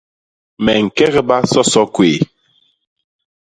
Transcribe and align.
Me 0.63 0.73
ñkegba 0.85 1.37
soso 1.51 1.81
kwéy. 1.93 2.17